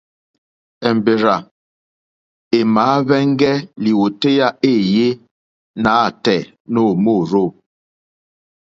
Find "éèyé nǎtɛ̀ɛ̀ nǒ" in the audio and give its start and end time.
4.69-6.83